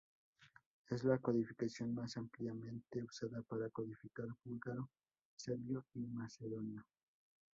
Es 0.89 1.03
la 1.03 1.19
codificación 1.19 1.93
más 1.93 2.17
ampliamente 2.17 3.03
usada 3.03 3.43
para 3.43 3.69
codificar 3.69 4.25
búlgaro, 4.43 4.89
Serbio 5.35 5.85
y 5.93 5.99
macedonio. 6.07 6.83